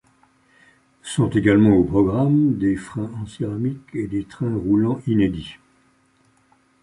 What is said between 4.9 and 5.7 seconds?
inédits.